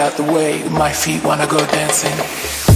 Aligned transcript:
out 0.00 0.16
the 0.16 0.24
way. 0.24 0.62
My 0.70 0.92
feet 0.92 1.22
wanna 1.22 1.46
go 1.46 1.58
dancing. 1.66 2.69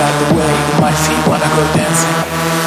out 0.00 0.22
of 0.22 0.28
the 0.28 0.34
way. 0.34 0.54
my 0.80 0.92
feet 0.92 1.26
wanna 1.26 1.44
I 1.44 1.56
go 1.56 1.64
dancing. 1.74 2.57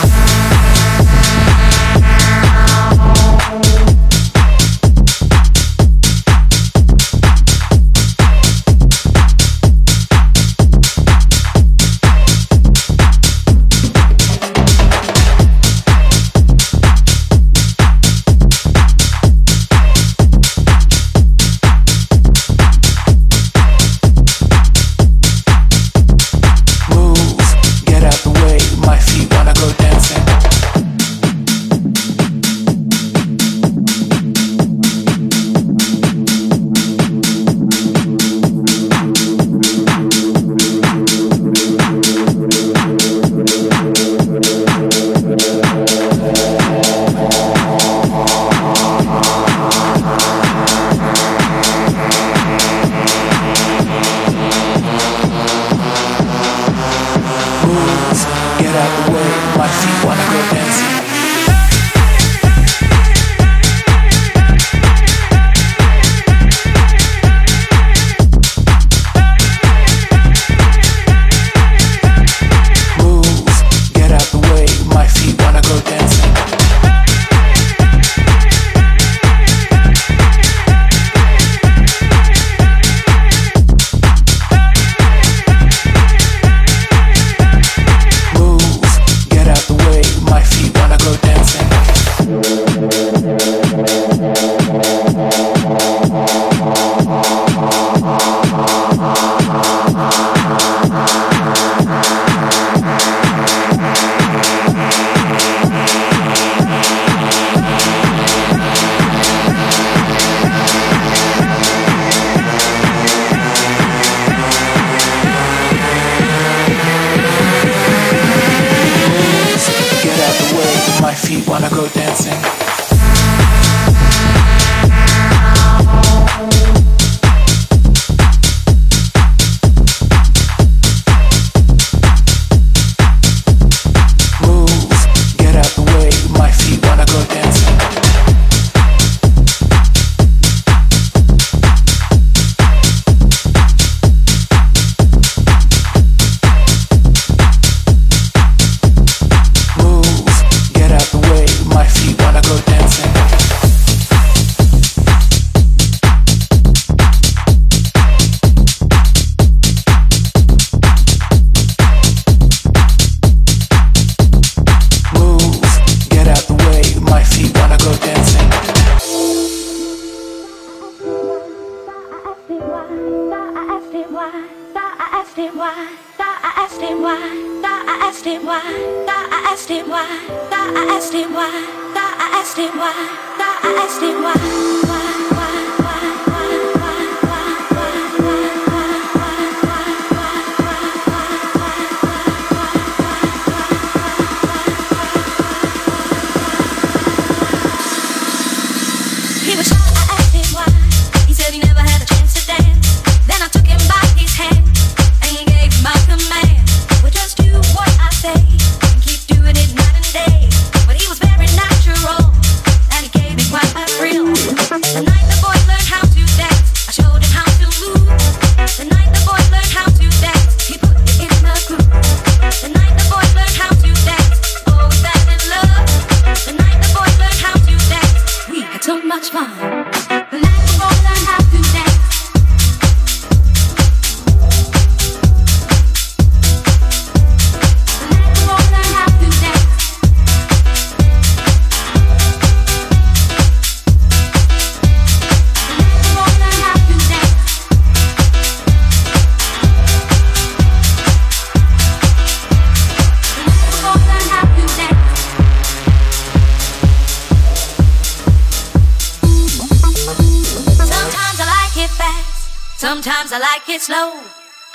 It 263.72 263.80
slow. 263.80 264.20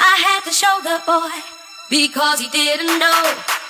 I 0.01 0.15
had 0.25 0.41
to 0.49 0.53
show 0.57 0.81
the 0.81 1.05
boy 1.05 1.29
because 1.91 2.41
he 2.41 2.49
didn't 2.49 2.99
know. 2.99 3.21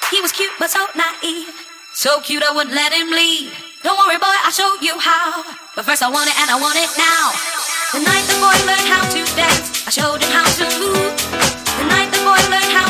He 0.08 0.22
was 0.22 0.30
cute 0.30 0.54
but 0.56 0.70
so 0.70 0.86
naive. 0.94 1.50
So 1.92 2.20
cute 2.20 2.44
I 2.44 2.54
wouldn't 2.54 2.76
let 2.76 2.92
him 2.94 3.10
leave. 3.10 3.50
Don't 3.82 3.98
worry, 3.98 4.22
boy, 4.22 4.30
I'll 4.46 4.54
show 4.54 4.78
you 4.80 4.94
how. 5.02 5.42
But 5.74 5.84
first 5.84 6.06
I 6.06 6.10
want 6.14 6.30
it 6.30 6.38
and 6.38 6.46
I 6.46 6.54
want 6.62 6.78
it 6.78 6.94
now. 6.94 7.34
The 7.90 8.06
night 8.06 8.22
the 8.30 8.38
boy 8.38 8.54
learned 8.70 8.86
how 8.86 9.02
to 9.02 9.20
dance, 9.34 9.82
I 9.82 9.90
showed 9.90 10.22
him 10.22 10.30
how 10.30 10.46
to 10.46 10.66
move. 10.78 11.10
The 11.74 11.84
night 11.90 12.14
the 12.14 12.22
boy 12.22 12.38
learned 12.46 12.70
how 12.70 12.85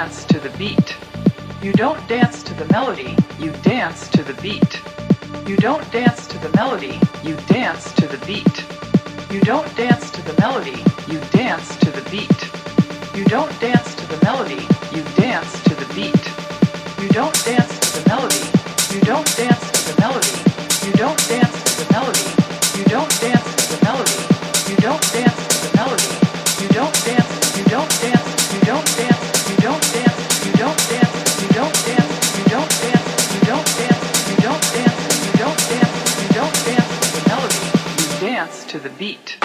dance 0.00 0.24
to 0.24 0.40
the 0.40 0.48
beat. 0.56 0.96
You 1.62 1.72
don't 1.74 2.00
dance 2.08 2.42
to 2.44 2.54
the 2.54 2.64
melody, 2.72 3.14
you 3.38 3.50
dance 3.60 4.08
to 4.08 4.22
the 4.22 4.32
beat. 4.40 4.80
You 5.46 5.58
don't 5.58 5.84
dance 5.92 6.26
to 6.28 6.38
the 6.38 6.48
melody, 6.56 6.98
you 7.22 7.36
dance 7.48 7.92
to 8.00 8.06
the 8.06 8.16
beat. 8.24 8.56
You 9.30 9.40
don't 9.42 9.68
dance 9.76 10.10
to 10.12 10.22
the 10.22 10.34
melody, 10.40 10.80
you 11.06 11.20
dance 11.32 11.76
to 11.80 11.90
the 11.90 12.00
beat. 12.10 12.40
You 13.14 13.26
don't 13.26 13.52
dance 13.60 13.94
to 13.96 14.06
the 14.06 14.24
melody, 14.24 14.62
you 14.96 15.02
dance 15.20 15.52
to 15.64 15.74
the 15.74 15.88
beat. 15.92 16.24
You 17.02 17.08
don't 17.10 17.36
dance 17.44 17.72
to 17.84 17.88
the 17.98 18.04
melody, 18.08 18.44
you 18.94 19.00
don't 19.02 19.28
dance 19.36 19.64
to 19.76 19.80
the 19.90 20.00
melody, 20.00 20.36
you 20.86 20.92
don't 21.02 21.20
dance 21.28 21.56
to 21.68 21.72
the 21.84 21.92
melody, 21.92 22.26
you 22.78 22.84
don't 22.84 23.12
dance 23.20 23.48
to 23.60 23.64
the 23.76 23.84
melody, 23.84 24.18
you 24.70 24.76
don't 24.78 25.12
dance 25.12 25.29
beat. 39.00 39.39